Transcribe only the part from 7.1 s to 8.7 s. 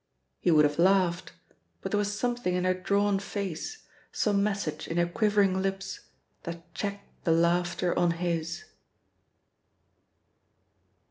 the laughter on his.